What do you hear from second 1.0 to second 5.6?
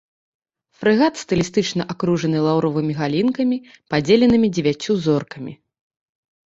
стылістычна акружаны лаўровымі галінкамі, падзеленымі дзевяццю зоркамі.